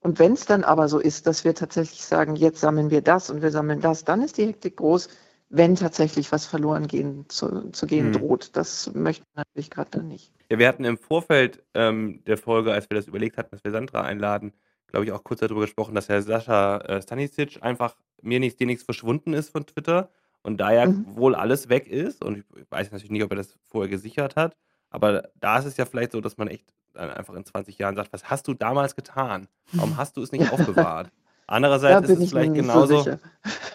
[0.04, 3.30] Und wenn es dann aber so ist, dass wir tatsächlich sagen, jetzt sammeln wir das
[3.30, 5.08] und wir sammeln das, dann ist die Hektik groß,
[5.50, 8.12] wenn tatsächlich was verloren gehen zu, zu gehen Hm.
[8.12, 8.56] droht.
[8.56, 10.32] Das möchten wir natürlich gerade dann nicht.
[10.50, 13.72] Ja, wir hatten im Vorfeld ähm, der Folge, als wir das überlegt hatten, dass wir
[13.72, 14.54] Sandra einladen,
[14.88, 18.68] glaube ich, auch kurz darüber gesprochen, dass Herr Sascha äh, Stanisic einfach mir nichts, dir
[18.68, 20.10] nichts verschwunden ist von Twitter
[20.42, 21.06] und da ja Mhm.
[21.16, 24.56] wohl alles weg ist und ich weiß natürlich nicht, ob er das vorher gesichert hat,
[24.90, 27.96] aber da ist es ja vielleicht so, dass man echt dann einfach in 20 Jahren
[27.96, 29.48] sagt, was hast du damals getan?
[29.72, 31.12] Warum hast du es nicht aufbewahrt?
[31.46, 33.02] Andererseits ist es vielleicht genauso.
[33.02, 33.12] So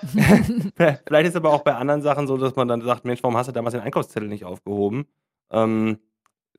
[0.06, 3.36] vielleicht ist es aber auch bei anderen Sachen so, dass man dann sagt, Mensch, warum
[3.36, 5.06] hast du damals den Einkaufszettel nicht aufgehoben?
[5.50, 5.98] Ähm,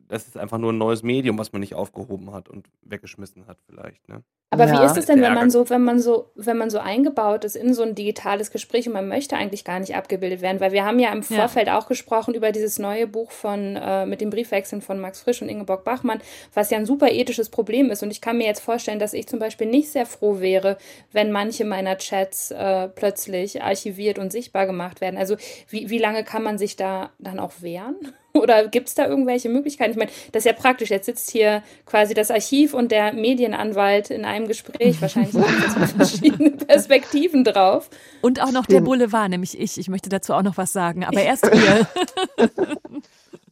[0.09, 3.57] das ist einfach nur ein neues Medium, was man nicht aufgehoben hat und weggeschmissen hat,
[3.67, 4.09] vielleicht.
[4.09, 4.23] Ne?
[4.51, 4.81] Aber ja.
[4.81, 7.55] wie ist es denn, wenn man so, wenn man so, wenn man so eingebaut ist
[7.55, 10.59] in so ein digitales Gespräch und man möchte eigentlich gar nicht abgebildet werden?
[10.59, 11.77] Weil wir haben ja im Vorfeld ja.
[11.77, 15.49] auch gesprochen über dieses neue Buch von äh, mit dem Briefwechseln von Max Frisch und
[15.49, 16.19] Ingeborg Bachmann,
[16.55, 18.01] was ja ein super ethisches Problem ist.
[18.01, 20.79] Und ich kann mir jetzt vorstellen, dass ich zum Beispiel nicht sehr froh wäre,
[21.11, 25.17] wenn manche meiner Chats äh, plötzlich archiviert und sichtbar gemacht werden.
[25.17, 25.35] Also
[25.67, 27.97] wie, wie lange kann man sich da dann auch wehren?
[28.33, 29.91] Oder gibt es da irgendwelche Möglichkeiten?
[29.91, 30.89] Ich meine, das ist ja praktisch.
[30.89, 35.01] Jetzt sitzt hier quasi das Archiv und der Medienanwalt in einem Gespräch.
[35.01, 37.89] Wahrscheinlich sind jetzt verschiedene Perspektiven drauf.
[38.21, 39.77] Und auch noch der Boulevard, nämlich ich.
[39.77, 41.87] Ich möchte dazu auch noch was sagen, aber erst ihr.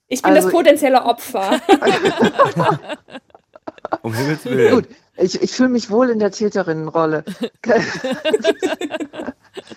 [0.07, 1.59] Ich bin also, das potenzielle Opfer.
[4.01, 4.75] um Himmels Willen.
[4.75, 4.87] Gut,
[5.17, 7.25] ich, ich fühle mich wohl in der Täterinnenrolle.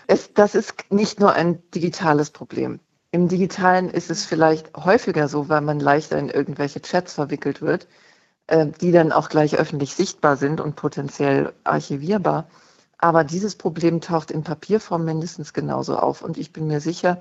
[0.06, 2.80] es, das ist nicht nur ein digitales Problem.
[3.12, 7.88] Im Digitalen ist es vielleicht häufiger so, weil man leichter in irgendwelche Chats verwickelt wird,
[8.46, 12.48] äh, die dann auch gleich öffentlich sichtbar sind und potenziell archivierbar.
[12.98, 16.22] Aber dieses Problem taucht in Papierform mindestens genauso auf.
[16.22, 17.20] Und ich bin mir sicher,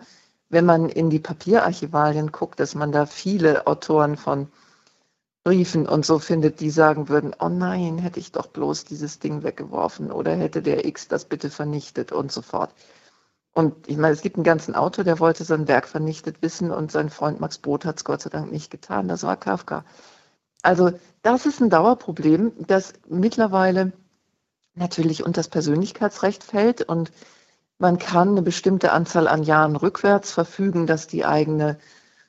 [0.49, 4.47] wenn man in die Papierarchivalien guckt, dass man da viele Autoren von
[5.43, 9.41] Briefen und so findet, die sagen würden, oh nein, hätte ich doch bloß dieses Ding
[9.43, 12.71] weggeworfen oder hätte der X das bitte vernichtet und so fort.
[13.59, 16.93] Und ich meine, es gibt einen ganzen Autor, der wollte sein Werk vernichtet wissen und
[16.93, 19.09] sein Freund Max Brot hat es Gott sei Dank nicht getan.
[19.09, 19.83] Das war Kafka.
[20.61, 20.93] Also
[21.23, 23.91] das ist ein Dauerproblem, das mittlerweile
[24.75, 27.11] natürlich unter das Persönlichkeitsrecht fällt und
[27.79, 31.77] man kann eine bestimmte Anzahl an Jahren rückwärts verfügen, dass die eigene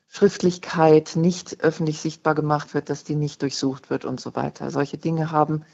[0.08, 4.72] Schriftlichkeit nicht öffentlich sichtbar gemacht wird, dass die nicht durchsucht wird und so weiter.
[4.72, 5.64] Solche Dinge haben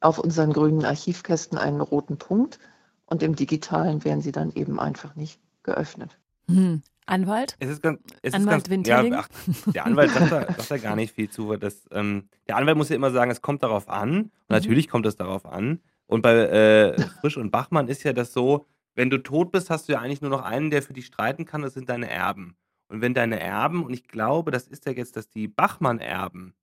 [0.00, 2.58] auf unseren grünen Archivkästen einen roten Punkt
[3.06, 6.18] und im digitalen werden sie dann eben einfach nicht geöffnet.
[6.48, 6.82] Hm.
[7.06, 7.56] Anwalt?
[7.60, 9.28] Es ist ganz, es Anwalt ist ganz, ja, ach,
[9.66, 11.56] der Anwalt sagt da, sagt da, gar nicht viel zu.
[11.56, 14.10] Das, ähm, der Anwalt muss ja immer sagen, es kommt darauf an.
[14.10, 14.30] Und mhm.
[14.48, 15.80] natürlich kommt es darauf an.
[16.06, 18.66] Und bei äh, Frisch und Bachmann ist ja das so,
[18.96, 21.44] wenn du tot bist, hast du ja eigentlich nur noch einen, der für dich streiten
[21.44, 22.56] kann, das sind deine Erben.
[22.88, 26.54] Und wenn deine Erben, und ich glaube, das ist ja jetzt, dass die Bachmann-Erben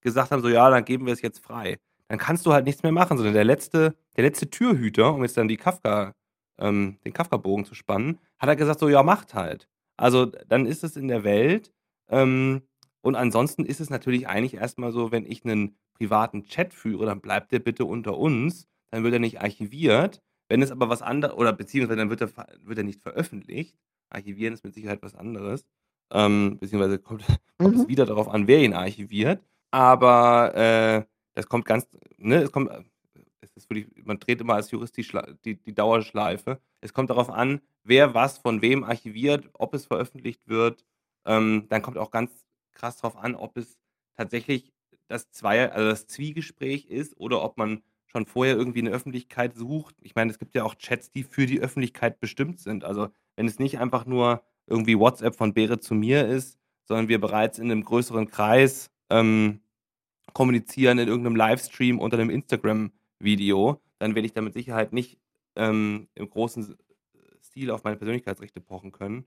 [0.00, 2.82] gesagt haben, so ja, dann geben wir es jetzt frei dann kannst du halt nichts
[2.82, 6.14] mehr machen, sondern der letzte, der letzte Türhüter, um jetzt dann die Kafka,
[6.58, 9.68] ähm, den Kafka-Bogen zu spannen, hat er gesagt, so ja, macht halt.
[9.96, 11.72] Also dann ist es in der Welt.
[12.08, 12.62] Ähm,
[13.02, 17.20] und ansonsten ist es natürlich eigentlich erstmal so, wenn ich einen privaten Chat führe, dann
[17.20, 20.22] bleibt der bitte unter uns, dann wird er nicht archiviert.
[20.48, 22.30] Wenn es aber was anderes, oder beziehungsweise dann wird er,
[22.62, 23.76] wird er nicht veröffentlicht.
[24.08, 25.66] Archivieren ist mit Sicherheit was anderes.
[26.10, 27.24] Ähm, beziehungsweise kommt,
[27.58, 27.82] kommt mhm.
[27.82, 29.42] es wieder darauf an, wer ihn archiviert.
[29.70, 31.04] Aber äh,
[31.38, 32.68] das kommt ganz, ne, es kommt,
[33.40, 35.06] es ist wirklich, man dreht immer als Jurist die,
[35.44, 36.60] die, die Dauerschleife.
[36.80, 40.84] Es kommt darauf an, wer was von wem archiviert, ob es veröffentlicht wird.
[41.24, 43.78] Ähm, dann kommt auch ganz krass darauf an, ob es
[44.16, 44.72] tatsächlich
[45.06, 49.94] das Zweier, also das Zwiegespräch ist oder ob man schon vorher irgendwie eine Öffentlichkeit sucht.
[50.00, 52.82] Ich meine, es gibt ja auch Chats, die für die Öffentlichkeit bestimmt sind.
[52.82, 57.20] Also wenn es nicht einfach nur irgendwie WhatsApp von Beere zu mir ist, sondern wir
[57.20, 59.60] bereits in einem größeren Kreis ähm,
[60.32, 65.18] kommunizieren in irgendeinem Livestream unter einem Instagram-Video, dann werde ich da mit Sicherheit nicht
[65.56, 66.76] ähm, im großen
[67.42, 69.26] Stil auf meine Persönlichkeitsrechte pochen können.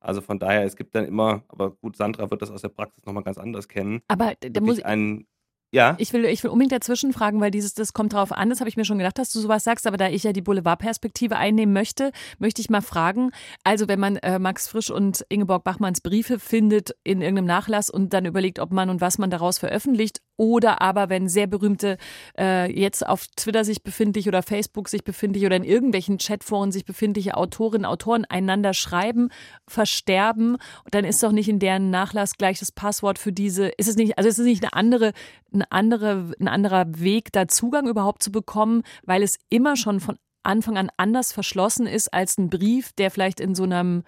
[0.00, 3.04] Also von daher, es gibt dann immer, aber gut, Sandra wird das aus der Praxis
[3.04, 4.00] nochmal ganz anders kennen.
[4.08, 5.26] Aber da muss ich einen
[5.72, 5.94] ja.
[5.98, 8.68] Ich will, ich will unbedingt dazwischen fragen, weil dieses, das kommt drauf an, das habe
[8.68, 11.72] ich mir schon gedacht, dass du sowas sagst, aber da ich ja die Boulevardperspektive einnehmen
[11.72, 13.30] möchte, möchte ich mal fragen,
[13.62, 18.12] also wenn man äh, Max Frisch und Ingeborg Bachmanns Briefe findet in irgendeinem Nachlass und
[18.12, 21.98] dann überlegt, ob man und was man daraus veröffentlicht, oder aber wenn sehr berühmte
[22.38, 26.86] äh, jetzt auf Twitter sich befindlich oder Facebook sich befindliche oder in irgendwelchen Chatforen sich
[26.86, 29.28] befindliche Autorinnen, Autoren einander schreiben,
[29.68, 30.56] versterben,
[30.92, 34.16] dann ist doch nicht in deren Nachlass gleich das Passwort für diese, ist es nicht,
[34.16, 35.12] also ist es nicht eine andere
[35.52, 40.16] eine andere, ein anderer Weg, da Zugang überhaupt zu bekommen, weil es immer schon von
[40.42, 44.04] Anfang an anders verschlossen ist als ein Brief, der vielleicht in so einem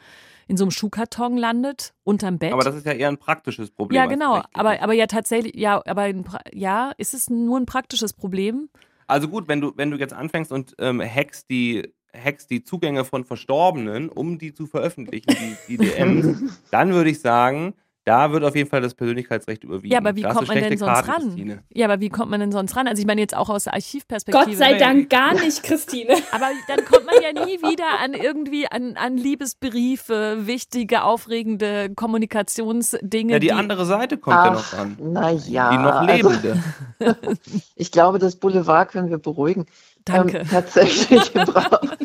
[0.52, 2.52] in so einem Schuhkarton landet, unterm Bett.
[2.52, 3.96] Aber das ist ja eher ein praktisches Problem.
[3.96, 4.42] Ja, genau.
[4.52, 8.68] Aber, aber ja, tatsächlich, ja, aber ein, ja, ist es nur ein praktisches Problem?
[9.06, 13.06] Also gut, wenn du, wenn du jetzt anfängst und ähm, hackst, die, hackst die Zugänge
[13.06, 17.72] von Verstorbenen, um die zu veröffentlichen, die, die DMs, dann würde ich sagen,
[18.04, 19.92] da wird auf jeden Fall das Persönlichkeitsrecht überwiegen.
[19.92, 21.22] Ja, aber wie da kommt man denn sonst Karte, ran?
[21.22, 21.62] Christine.
[21.72, 22.88] Ja, aber wie kommt man denn sonst ran?
[22.88, 24.44] Also ich meine jetzt auch aus der Archivperspektive.
[24.44, 26.14] Gott sei Dank gar nicht, Christine.
[26.32, 33.34] Aber dann kommt man ja nie wieder an irgendwie an, an Liebesbriefe, wichtige, aufregende Kommunikationsdinge.
[33.34, 34.96] Ja, die, die andere Seite kommt ja noch ran.
[35.00, 35.70] Na ja.
[35.70, 36.62] Die noch also, lebende.
[37.76, 39.66] ich glaube, das Boulevard können wir beruhigen.
[40.04, 40.38] Danke.
[40.38, 41.98] Ähm, tatsächlich braucht.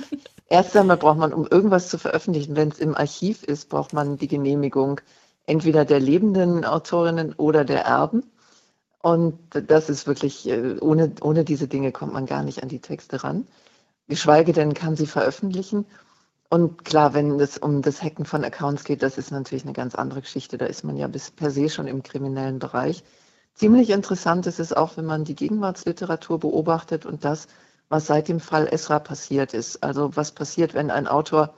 [0.50, 4.18] Erst einmal braucht man, um irgendwas zu veröffentlichen, wenn es im Archiv ist, braucht man
[4.18, 5.02] die Genehmigung
[5.48, 8.24] entweder der lebenden Autorinnen oder der Erben.
[9.02, 12.82] Und das ist wirklich, äh, ohne, ohne diese Dinge kommt man gar nicht an die
[12.82, 13.48] Texte ran.
[14.08, 15.86] Geschweige denn kann sie veröffentlichen.
[16.50, 19.96] Und klar, wenn es um das Hacken von Accounts geht, das ist natürlich eine ganz
[19.96, 20.58] andere Geschichte.
[20.58, 23.04] Da ist man ja bis per se schon im kriminellen Bereich.
[23.54, 27.48] Ziemlich interessant ist es auch, wenn man die Gegenwartsliteratur beobachtet und das,
[27.90, 29.84] was seit dem Fall Esra passiert ist.
[29.84, 31.54] Also was passiert, wenn ein Autor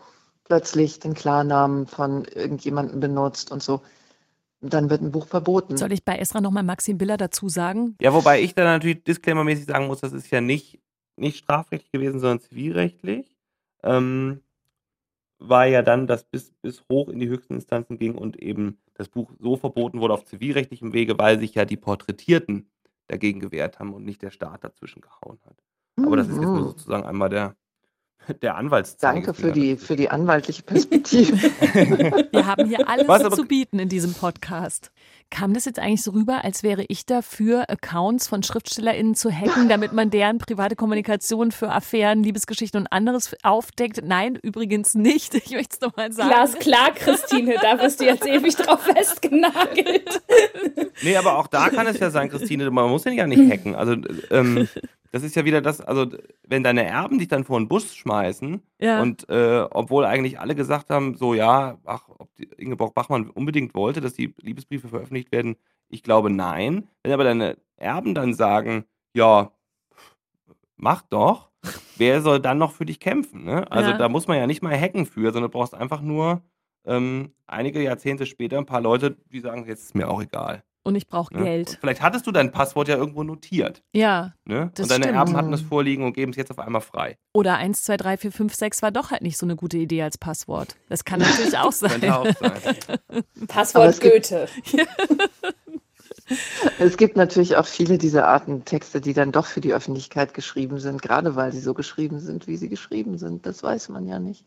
[0.49, 3.81] plötzlich den Klarnamen von irgendjemandem benutzt und so.
[4.61, 5.77] Dann wird ein Buch verboten.
[5.77, 7.95] Soll ich bei Esra nochmal Maxim Biller dazu sagen?
[8.01, 10.79] Ja, wobei ich da natürlich disclaimermäßig sagen muss, das ist ja nicht,
[11.15, 13.37] nicht strafrechtlich gewesen, sondern zivilrechtlich.
[13.83, 14.41] Ähm,
[15.37, 19.07] war ja dann, dass bis, bis hoch in die höchsten Instanzen ging und eben das
[19.07, 22.69] Buch so verboten wurde auf zivilrechtlichem Wege, weil sich ja die Porträtierten
[23.07, 25.55] dagegen gewehrt haben und nicht der Staat dazwischen gehauen hat.
[25.97, 26.67] Aber das ist jetzt nur Mhm.
[26.67, 27.55] sozusagen einmal der,
[28.41, 29.87] der Anwaltszeigefinger Danke für die, dafür.
[29.87, 31.33] für die anwaltliche Perspektive.
[32.31, 34.91] Wir haben hier alles Was zu bieten in diesem Podcast.
[35.31, 39.69] Kam das jetzt eigentlich so rüber, als wäre ich dafür, Accounts von SchriftstellerInnen zu hacken,
[39.69, 44.01] damit man deren private Kommunikation für Affären, Liebesgeschichten und anderes aufdeckt?
[44.03, 45.35] Nein, übrigens nicht.
[45.35, 46.29] Ich möchte es nochmal sagen.
[46.29, 50.21] Glasklar, Christine, da wirst du jetzt ewig drauf festgenagelt.
[51.03, 53.75] Nee, aber auch da kann es ja sein, Christine, man muss den ja nicht hacken.
[53.75, 53.95] Also,
[54.31, 54.67] ähm,
[55.11, 56.07] das ist ja wieder das, also,
[56.47, 59.01] wenn deine Erben dich dann vor den Bus schmeißen Ja.
[59.01, 63.73] und äh, obwohl eigentlich alle gesagt haben, so ja, ach, ob die Ingeborg Bachmann unbedingt
[63.75, 65.55] wollte, dass die Liebesbriefe veröffentlicht werden,
[65.89, 66.87] ich glaube nein.
[67.03, 69.51] Wenn aber deine Erben dann sagen, ja,
[70.77, 71.49] mach doch,
[71.97, 73.43] wer soll dann noch für dich kämpfen?
[73.43, 73.69] Ne?
[73.71, 73.97] Also Ja.
[73.97, 76.41] da muss man ja nicht mal hacken für, sondern du brauchst einfach nur
[76.85, 80.63] ähm, einige Jahrzehnte später ein paar Leute, die sagen, jetzt ist mir auch egal.
[80.83, 81.43] Und ich brauche Ne?
[81.43, 81.77] Geld.
[81.81, 83.83] Vielleicht hattest du dein Passwort ja irgendwo notiert.
[83.93, 84.33] Ja.
[84.45, 84.71] Ne?
[84.75, 85.17] Das und deine stimmt.
[85.17, 87.17] Erben hatten es vorliegen und geben es jetzt auf einmal frei.
[87.33, 90.01] Oder 1, 2, 3, 4, 5, 6 war doch halt nicht so eine gute Idee
[90.03, 90.75] als Passwort.
[90.87, 91.91] Das kann natürlich auch sein.
[92.01, 92.85] Könnte auch sein.
[93.47, 94.47] Passwort Goethe.
[96.77, 100.79] Es gibt natürlich auch viele dieser Arten Texte, die dann doch für die Öffentlichkeit geschrieben
[100.79, 103.45] sind, gerade weil sie so geschrieben sind, wie sie geschrieben sind.
[103.45, 104.45] Das weiß man ja nicht.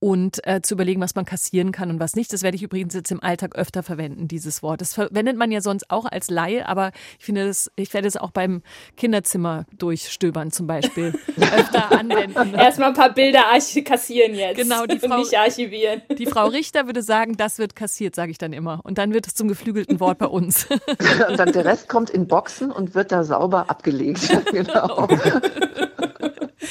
[0.00, 2.32] und äh, zu überlegen, was man kassieren kann und was nicht.
[2.32, 4.80] Das werde ich übrigens jetzt im Alltag öfter verwenden, dieses Wort.
[4.80, 8.16] Das verwendet man ja sonst auch als Laie, aber ich finde das, ich werde es
[8.16, 8.62] auch beim
[8.96, 12.54] Kinderzimmer durchstöbern zum Beispiel öfter anwenden.
[12.54, 13.42] Erstmal ein paar Bilder
[13.84, 14.56] kassieren jetzt.
[14.56, 16.02] Genau, die Und Frau- nicht archivieren.
[16.16, 18.80] Die Frau Richter würde sagen, das wird kassiert, sage ich dann immer.
[18.84, 20.66] Und dann wird es zum geflügelten Wort bei uns.
[21.28, 24.28] Und dann der Rest kommt in Boxen und wird da sauber abgelegt.
[24.52, 25.08] genau.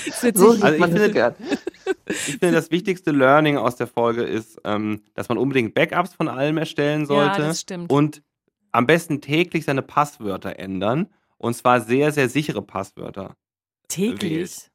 [0.07, 1.35] Es wird So sieht Also ich man es finde- gern.
[2.09, 6.27] Ich finde, das wichtigste Learning aus der Folge ist, ähm, dass man unbedingt Backups von
[6.27, 7.41] allem erstellen sollte.
[7.41, 7.91] Ja, das stimmt.
[7.91, 8.21] Und
[8.71, 11.07] am besten täglich seine Passwörter ändern.
[11.37, 13.35] Und zwar sehr, sehr sichere Passwörter.
[13.87, 14.69] täglich.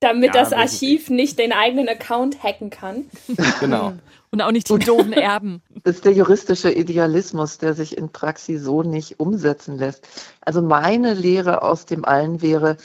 [0.00, 0.72] Damit Ja, das wirklich.
[0.72, 3.06] Archiv nicht den eigenen Account hacken kann.
[3.60, 3.94] Genau.
[4.30, 5.62] Und auch nicht die doofen Erben.
[5.84, 10.08] Das ist der juristische Idealismus, der sich in Praxis so nicht umsetzen lässt.
[10.40, 12.76] Also meine Lehre aus dem allen wäre,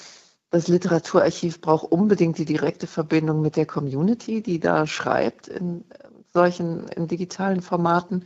[0.51, 5.85] das Literaturarchiv braucht unbedingt die direkte Verbindung mit der Community, die da schreibt in
[6.33, 8.25] solchen in digitalen Formaten.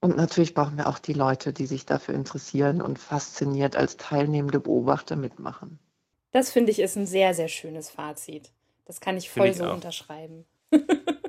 [0.00, 4.60] Und natürlich brauchen wir auch die Leute, die sich dafür interessieren und fasziniert als teilnehmende
[4.60, 5.78] Beobachter mitmachen.
[6.32, 8.50] Das finde ich ist ein sehr, sehr schönes Fazit.
[8.86, 9.74] Das kann ich voll ich so auch.
[9.74, 10.44] unterschreiben.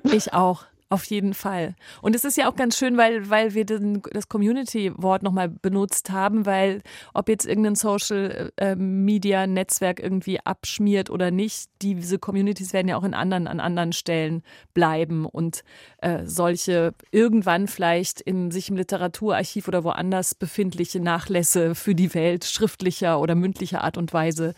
[0.03, 0.65] Ich auch.
[0.93, 1.73] Auf jeden Fall.
[2.03, 6.11] Und es ist ja auch ganz schön, weil, weil wir den, das Community-Wort nochmal benutzt
[6.11, 6.83] haben, weil
[7.15, 13.47] ob jetzt irgendein Social-Media-Netzwerk irgendwie abschmiert oder nicht, diese Communities werden ja auch in anderen,
[13.47, 14.43] an anderen Stellen
[14.75, 15.63] bleiben und
[15.97, 22.45] äh, solche irgendwann vielleicht in sich im Literaturarchiv oder woanders befindliche Nachlässe für die Welt
[22.45, 24.53] schriftlicher oder mündlicher Art und Weise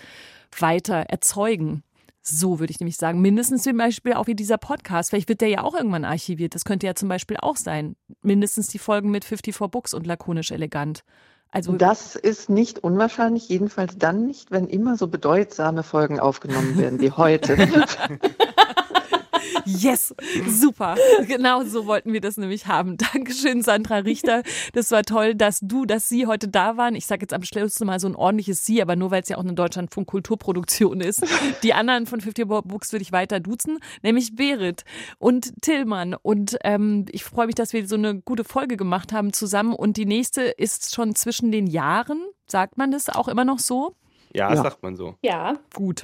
[0.60, 1.85] weiter erzeugen.
[2.28, 3.22] So würde ich nämlich sagen.
[3.22, 5.12] Mindestens zum Beispiel auch wie dieser Podcast.
[5.12, 6.56] Vielleicht wird der ja auch irgendwann archiviert.
[6.56, 7.96] Das könnte ja zum Beispiel auch sein.
[8.24, 11.04] Mindestens die Folgen mit 54 Books und lakonisch elegant.
[11.52, 17.00] Also Das ist nicht unwahrscheinlich, jedenfalls dann nicht, wenn immer so bedeutsame Folgen aufgenommen werden
[17.00, 17.56] wie heute.
[19.65, 20.13] Yes,
[20.48, 20.96] super.
[21.27, 22.98] Genau so wollten wir das nämlich haben.
[23.13, 24.43] Dankeschön, Sandra Richter.
[24.73, 26.96] Das war toll, dass du, dass Sie heute da waren.
[26.96, 29.37] Ich sage jetzt am Schluss mal so ein ordentliches Sie, aber nur weil es ja
[29.37, 31.23] auch eine Deutschlandfunk Kulturproduktion ist.
[31.63, 34.83] Die anderen von 50 Books würde ich weiter duzen, nämlich Berit
[35.17, 36.15] und Tillmann.
[36.21, 39.73] Und ähm, ich freue mich, dass wir so eine gute Folge gemacht haben zusammen.
[39.73, 42.21] Und die nächste ist schon zwischen den Jahren.
[42.48, 43.96] Sagt man das auch immer noch so?
[44.33, 45.15] Ja, das sagt man so.
[45.21, 45.54] Ja.
[45.73, 46.04] Gut.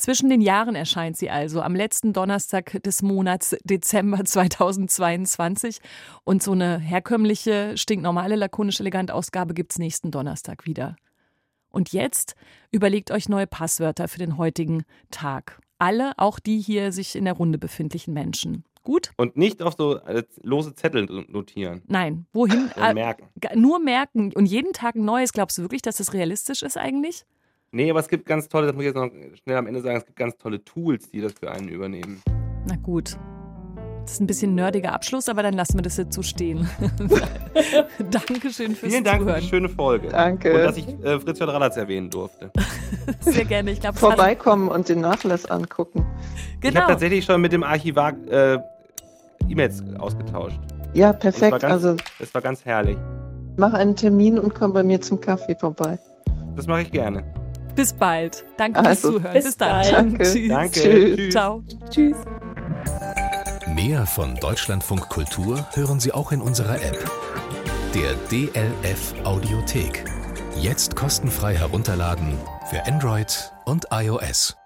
[0.00, 5.78] Zwischen den Jahren erscheint sie also am letzten Donnerstag des Monats Dezember 2022.
[6.24, 10.96] Und so eine herkömmliche, stinknormale, lakonisch elegant Ausgabe gibt es nächsten Donnerstag wieder.
[11.68, 12.34] Und jetzt
[12.70, 15.60] überlegt euch neue Passwörter für den heutigen Tag.
[15.78, 18.64] Alle, auch die hier sich in der Runde befindlichen Menschen.
[18.82, 19.12] Gut?
[19.18, 21.82] Und nicht auf so äh, lose Zettel notieren.
[21.86, 22.70] Nein, wohin?
[22.74, 23.28] Sondern merken.
[23.42, 25.34] Äh, Nur merken und jeden Tag ein neues.
[25.34, 27.26] Glaubst du wirklich, dass das realistisch ist eigentlich?
[27.72, 29.10] Nee, aber es gibt ganz tolle, das muss ich jetzt noch
[29.42, 32.20] schnell am Ende sagen, es gibt ganz tolle Tools, die das für einen übernehmen.
[32.66, 33.16] Na gut.
[34.02, 36.68] Das ist ein bisschen nerdiger Abschluss, aber dann lassen wir das jetzt so stehen.
[38.10, 39.36] Dankeschön fürs Vielen Dank Zuhören.
[39.36, 40.08] für die schöne Folge.
[40.08, 40.52] Danke.
[40.54, 42.50] Und dass ich äh, Fritz Radratz erwähnen durfte.
[43.20, 43.70] Sehr gerne.
[43.70, 46.04] Ich glaube, es hat- Vorbeikommen und den Nachlass angucken.
[46.54, 46.80] Ich Genau.
[46.80, 48.58] habe tatsächlich schon mit dem Archivar äh,
[49.48, 50.58] E-Mails ausgetauscht.
[50.92, 51.62] Ja, Und es war perfekt.
[51.62, 52.96] ganz, Also es war ganz herrlich.
[53.56, 55.98] mach einen Termin und komm bei mir zum Kaffee vorbei.
[56.56, 57.22] Das mache ich gerne.
[57.74, 58.44] Bis bald.
[58.56, 59.34] Danke Also, fürs Zuhören.
[59.34, 59.90] bis Bis, dann.
[59.90, 60.24] Danke.
[60.24, 60.48] Tschüss.
[60.48, 60.80] Danke.
[60.80, 61.16] Tschüss.
[61.16, 61.32] Tschüss.
[61.32, 61.62] Ciao.
[61.90, 62.16] Tschüss.
[63.74, 67.10] Mehr von Deutschlandfunk Kultur hören Sie auch in unserer App.
[67.94, 70.04] Der DLF Audiothek.
[70.60, 72.36] Jetzt kostenfrei herunterladen
[72.68, 74.56] für Android und iOS.